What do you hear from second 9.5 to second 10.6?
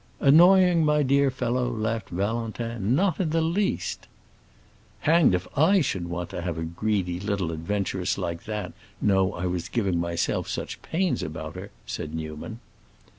giving myself